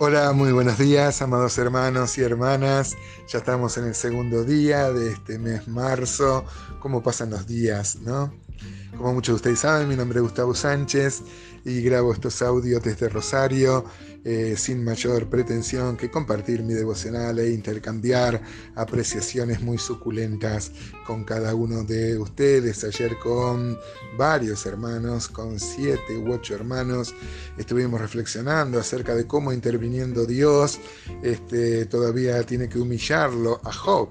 [0.00, 2.96] Hola, muy buenos días, amados hermanos y hermanas.
[3.26, 6.44] Ya estamos en el segundo día de este mes marzo.
[6.78, 8.32] ¿Cómo pasan los días, no?
[8.98, 11.22] Como muchos de ustedes saben, mi nombre es Gustavo Sánchez
[11.64, 13.84] y grabo estos audios desde Rosario
[14.24, 18.42] eh, sin mayor pretensión que compartir mi devocional e intercambiar
[18.74, 20.72] apreciaciones muy suculentas
[21.06, 22.82] con cada uno de ustedes.
[22.82, 23.78] Ayer con
[24.16, 27.14] varios hermanos, con siete u ocho hermanos,
[27.56, 30.80] estuvimos reflexionando acerca de cómo interviniendo Dios
[31.22, 34.08] este, todavía tiene que humillarlo a Job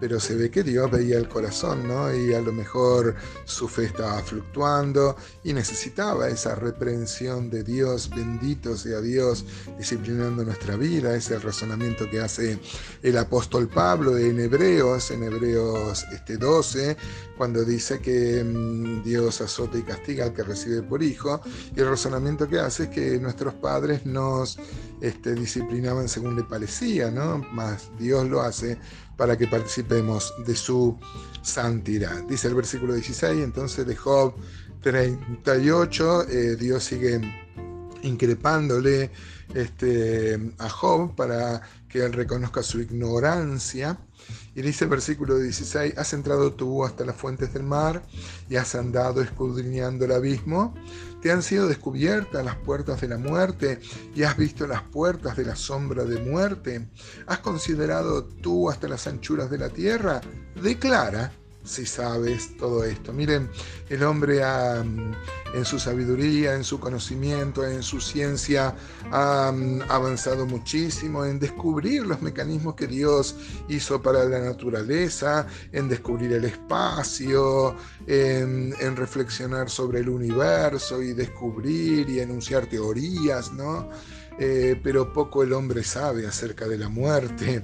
[0.00, 2.12] pero se ve que Dios veía el corazón, ¿no?
[2.12, 3.14] Y a lo mejor
[3.44, 9.44] su fe estaba fluctuando y necesitaba esa reprensión de Dios, bendito sea Dios,
[9.78, 11.14] disciplinando nuestra vida.
[11.14, 12.58] Es el razonamiento que hace
[13.02, 16.96] el apóstol Pablo en Hebreos, en Hebreos este 12,
[17.36, 21.40] cuando dice que mm, Dios azota y castiga al que recibe por hijo.
[21.76, 24.58] Y el razonamiento que hace es que nuestros padres nos
[25.00, 27.38] este, disciplinaban según le parecía, ¿no?
[27.52, 28.78] Más Dios lo hace
[29.16, 30.98] para que participemos de su
[31.42, 32.22] santidad.
[32.24, 34.34] Dice el versículo 16, entonces de Job
[34.82, 37.20] 38, eh, Dios sigue
[38.02, 39.10] increpándole
[39.54, 43.98] este, a Job para que él reconozca su ignorancia.
[44.54, 48.02] Y dice el versículo 16, has entrado tú hasta las fuentes del mar
[48.48, 50.74] y has andado escudriñando el abismo.
[51.22, 53.80] Te han sido descubiertas las puertas de la muerte
[54.14, 56.88] y has visto las puertas de la sombra de muerte.
[57.26, 60.20] ¿Has considerado tú hasta las anchuras de la tierra?
[60.62, 61.32] Declara
[61.70, 63.12] si sabes todo esto.
[63.12, 63.48] Miren,
[63.88, 68.74] el hombre en su sabiduría, en su conocimiento, en su ciencia,
[69.10, 69.52] ha
[69.88, 73.36] avanzado muchísimo en descubrir los mecanismos que Dios
[73.68, 82.08] hizo para la naturaleza, en descubrir el espacio, en, reflexionar sobre el universo y descubrir
[82.10, 83.88] y enunciar teorías, ¿no?
[84.38, 87.62] Eh, pero poco el hombre sabe acerca de la muerte,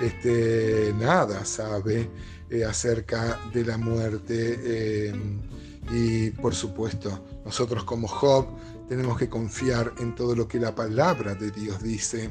[0.00, 2.08] este, nada sabe.
[2.50, 4.58] Eh, acerca de la muerte.
[4.60, 5.14] Eh,
[5.92, 8.46] y por supuesto, nosotros como Job
[8.88, 12.30] tenemos que confiar en todo lo que la palabra de Dios dice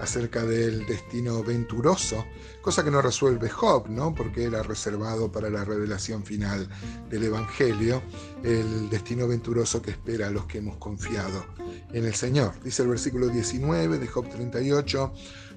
[0.00, 2.24] acerca del destino venturoso,
[2.62, 4.12] cosa que no resuelve Job, ¿no?
[4.12, 6.68] Porque era reservado para la revelación final
[7.08, 8.02] del Evangelio,
[8.42, 11.46] el destino venturoso que espera a los que hemos confiado
[11.92, 12.60] en el Señor.
[12.64, 15.12] Dice el versículo 19 de Job 38,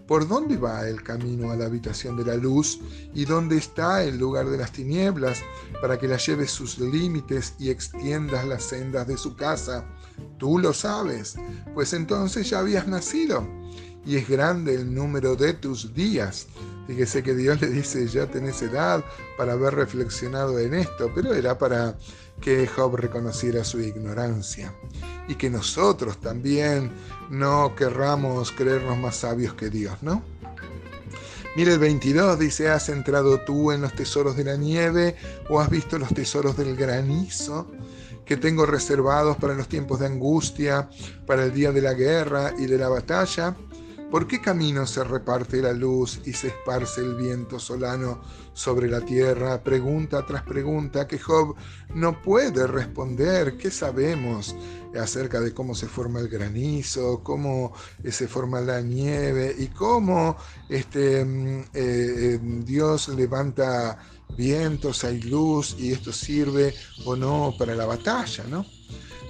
[0.07, 2.79] ¿Por dónde va el camino a la habitación de la luz?
[3.13, 5.41] ¿Y dónde está el lugar de las tinieblas
[5.81, 9.85] para que la lleves sus límites y extiendas las sendas de su casa?
[10.37, 11.35] Tú lo sabes,
[11.73, 13.47] pues entonces ya habías nacido
[14.05, 16.47] y es grande el número de tus días.
[16.87, 19.03] Fíjese que Dios le dice, ya tenés edad
[19.37, 21.95] para haber reflexionado en esto, pero era para
[22.41, 24.73] que Job reconociera su ignorancia
[25.27, 26.91] y que nosotros también
[27.29, 30.21] no querramos creernos más sabios que Dios, ¿no?
[31.55, 35.15] Mire el 22 dice, ¿has entrado tú en los tesoros de la nieve
[35.49, 37.71] o has visto los tesoros del granizo
[38.25, 40.89] que tengo reservados para los tiempos de angustia,
[41.27, 43.55] para el día de la guerra y de la batalla?
[44.13, 48.21] ¿Por qué camino se reparte la luz y se esparce el viento solano
[48.53, 49.63] sobre la tierra?
[49.63, 51.55] Pregunta tras pregunta que Job
[51.95, 53.57] no puede responder.
[53.57, 54.55] ¿Qué sabemos
[54.95, 60.37] acerca de cómo se forma el granizo, cómo eh, se forma la nieve y cómo
[60.69, 63.97] este, mm, eh, eh, Dios levanta
[64.37, 66.75] vientos, hay luz y esto sirve
[67.05, 68.63] o no para la batalla, ¿no?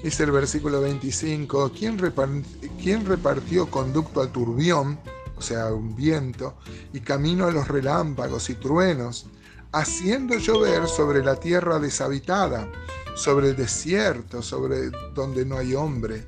[0.03, 4.99] Dice el versículo 25, ¿quién, repartió conducto al turbión,
[5.37, 6.57] o sea, un viento,
[6.91, 9.27] y camino a los relámpagos y truenos,
[9.71, 12.67] haciendo llover sobre la tierra deshabitada?
[13.15, 16.25] Sobre el desierto, sobre donde no hay hombre,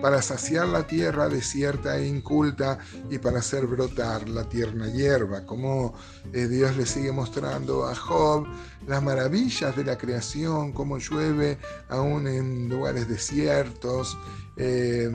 [0.00, 2.78] para saciar la tierra desierta e inculta
[3.10, 5.94] y para hacer brotar la tierna hierba, como
[6.32, 8.46] eh, Dios le sigue mostrando a Job
[8.86, 11.58] las maravillas de la creación, como llueve
[11.88, 14.16] aún en lugares desiertos.
[14.56, 15.10] Eh,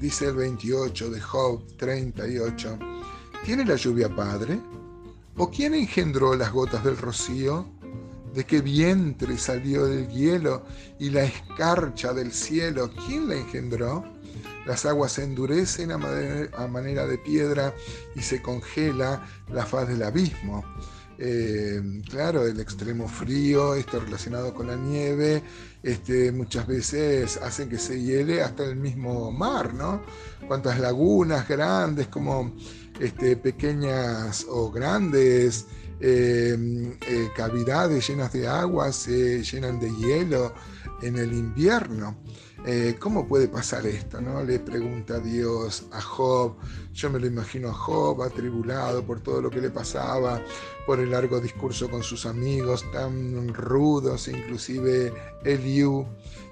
[0.00, 2.78] dice el 28 de Job 38,
[3.44, 4.60] ¿tiene la lluvia padre?
[5.36, 7.79] ¿O quién engendró las gotas del rocío?
[8.34, 10.62] ¿De qué vientre salió el hielo
[11.00, 12.90] y la escarcha del cielo?
[13.06, 14.04] ¿Quién la engendró?
[14.66, 17.74] Las aguas se endurecen a manera, de piedra
[18.14, 20.64] y se congela la faz del abismo.
[21.18, 25.42] Eh, claro, el extremo frío, esto relacionado con la nieve,
[25.82, 30.02] este, muchas veces hacen que se hiele hasta el mismo mar, ¿no?
[30.46, 32.54] Cuántas lagunas grandes como
[33.00, 35.66] este, pequeñas o grandes
[36.02, 40.54] Em, eh, cavidades llenas de agua se llenan de hielo
[41.02, 42.16] en el invierno.
[42.64, 44.20] Eh, ¿Cómo puede pasar esto?
[44.20, 44.42] ¿no?
[44.42, 46.56] Le pregunta Dios a Job.
[46.94, 50.42] Yo me lo imagino a Job atribulado por todo lo que le pasaba,
[50.86, 55.12] por el largo discurso con sus amigos tan rudos, inclusive
[55.44, 56.06] Eliú,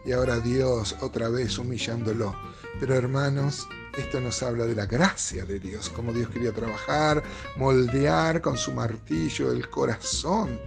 [0.04, 2.34] y ahora Dios otra vez humillándolo.
[2.80, 3.66] Pero hermanos,
[3.98, 7.22] esto nos habla de la gracia de Dios, como Dios quería trabajar,
[7.56, 10.60] moldear con su martillo el corazón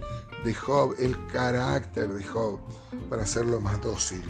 [0.44, 2.60] de Job, el carácter de Job,
[3.08, 4.22] para hacerlo más dócil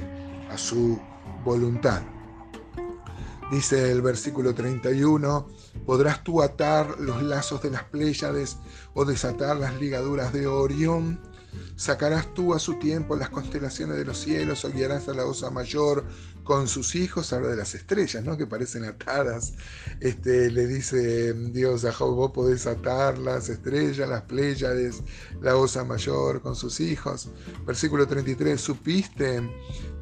[0.51, 1.01] a su
[1.45, 2.03] voluntad.
[3.51, 5.47] Dice el versículo 31,
[5.85, 8.57] ¿podrás tú atar los lazos de las Pléyades
[8.95, 11.21] o desatar las ligaduras de Orión?
[11.77, 15.51] ¿Sacarás tú a su tiempo las constelaciones de los cielos o guiarás a la osa
[15.51, 16.05] mayor
[16.45, 17.33] con sus hijos?
[17.33, 18.37] Habla de las estrellas, ¿no?
[18.37, 19.55] Que parecen atadas.
[20.01, 25.03] Este, le dice Dios a Job, vos podés atar las estrellas, las Pléyades,
[25.41, 27.31] la osa mayor con sus hijos.
[27.67, 29.43] Versículo 33, ¿supiste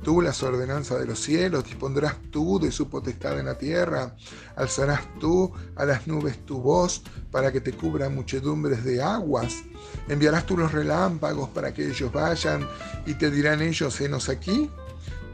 [0.03, 1.65] tú las ordenanzas de los cielos?
[1.65, 4.17] ¿Dispondrás tú de su potestad en la tierra?
[4.57, 9.63] ¿Alzarás tú a las nubes tu voz para que te cubran muchedumbres de aguas?
[10.09, 12.67] ¿Enviarás tú los relámpagos para que ellos vayan
[13.07, 14.71] y te dirán ellos, enos aquí?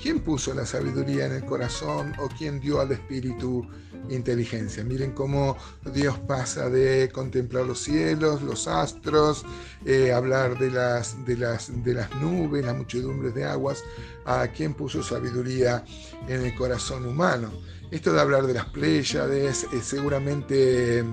[0.00, 3.66] ¿Quién puso la sabiduría en el corazón o quién dio al espíritu
[4.10, 4.84] inteligencia?
[4.84, 5.56] Miren cómo
[5.94, 9.44] Dios pasa de contemplar los cielos, los astros,
[9.86, 13.82] eh, hablar de las, de, las, de las nubes, las muchedumbres de aguas,
[14.26, 15.82] a quién puso sabiduría
[16.28, 17.50] en el corazón humano.
[17.90, 21.04] Esto de hablar de las Pléyades, es seguramente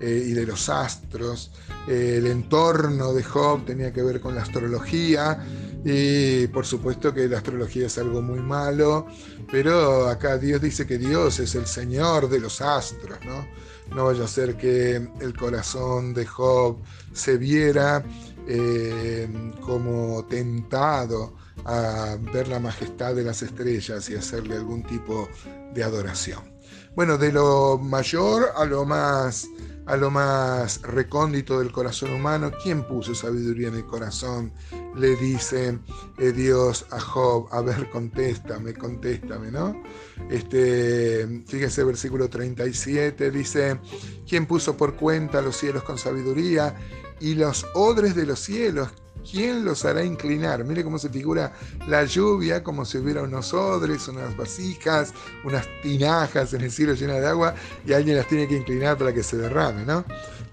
[0.00, 1.52] eh, y de los astros.
[1.88, 5.38] Eh, el entorno de Job tenía que ver con la astrología
[5.84, 9.06] y por supuesto que la astrología es algo muy malo,
[9.50, 13.46] pero acá Dios dice que Dios es el Señor de los astros, ¿no?
[13.94, 16.78] No vaya a ser que el corazón de Job
[17.12, 18.04] se viera
[18.48, 19.28] eh,
[19.60, 21.34] como tentado
[21.64, 25.28] a ver la majestad de las estrellas y hacerle algún tipo
[25.74, 26.55] de adoración.
[26.96, 29.50] Bueno, de lo mayor a lo más
[29.84, 34.50] a lo más recóndito del corazón humano, ¿quién puso sabiduría en el corazón?
[34.96, 35.78] Le dice
[36.18, 39.80] eh, Dios a Job, a ver, contéstame, contéstame, ¿no?
[40.30, 43.78] Este, fíjese versículo 37, dice,
[44.26, 46.74] ¿quién puso por cuenta los cielos con sabiduría
[47.20, 48.88] y los odres de los cielos?
[49.28, 50.64] ¿Quién los hará inclinar?
[50.64, 51.52] Mire cómo se figura
[51.88, 57.20] la lluvia, como si hubiera unos odres, unas vasijas, unas tinajas en el cielo llenas
[57.20, 57.54] de agua
[57.84, 60.04] y alguien las tiene que inclinar para que se derrame, ¿no?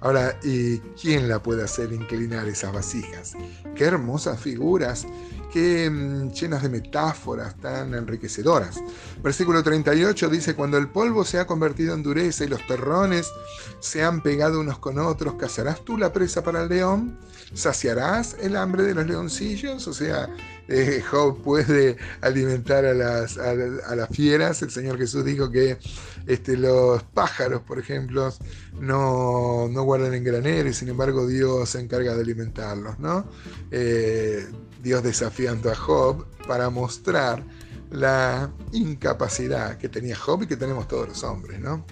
[0.03, 3.37] Ahora, ¿y quién la puede hacer inclinar esas vasijas?
[3.73, 5.07] Qué hermosas figuras,
[5.49, 8.81] qué mm, llenas de metáforas tan enriquecedoras.
[9.23, 13.31] Versículo 38 dice, cuando el polvo se ha convertido en dureza y los terrones
[13.79, 17.17] se han pegado unos con otros, ¿cazarás tú la presa para el león?
[17.53, 19.87] ¿Saciarás el hambre de los leoncillos?
[19.87, 20.27] O sea,
[20.67, 24.61] eh, Job puede alimentar a las, a, las, fieras.
[24.61, 25.77] El Señor Jesús dijo que
[26.25, 28.33] este, los pájaros, por ejemplo,
[28.79, 32.99] no, guardan en granero y sin embargo Dios se encarga de alimentarlos.
[32.99, 33.25] ¿no?
[33.71, 34.47] Eh,
[34.81, 37.43] Dios desafiando a Job para mostrar
[37.91, 41.59] la incapacidad que tenía Job y que tenemos todos los hombres.
[41.59, 41.85] ¿no?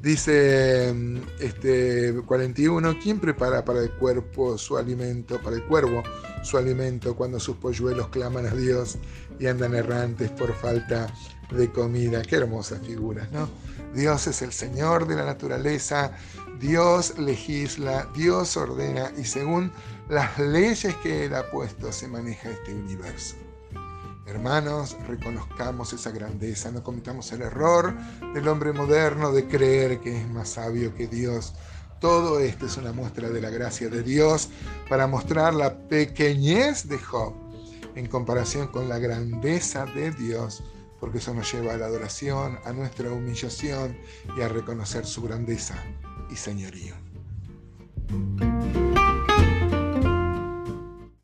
[0.00, 0.94] Dice
[1.40, 6.02] este 41, ¿quién prepara para el cuerpo su alimento, para el cuervo
[6.46, 8.98] su alimento cuando sus polluelos claman a Dios
[9.38, 11.12] y andan errantes por falta
[11.50, 12.22] de comida?
[12.22, 13.48] Qué hermosas figuras, ¿no?
[13.94, 16.12] Dios es el Señor de la naturaleza,
[16.60, 19.72] Dios legisla, Dios ordena y según
[20.08, 23.36] las leyes que Él ha puesto se maneja este universo.
[24.26, 27.94] Hermanos, reconozcamos esa grandeza, no cometamos el error
[28.34, 31.54] del hombre moderno de creer que es más sabio que Dios.
[32.00, 34.50] Todo esto es una muestra de la gracia de Dios
[34.88, 37.34] para mostrar la pequeñez de Job
[37.94, 40.62] en comparación con la grandeza de Dios,
[41.00, 43.96] porque eso nos lleva a la adoración, a nuestra humillación
[44.36, 45.82] y a reconocer su grandeza
[46.30, 46.94] y señorío.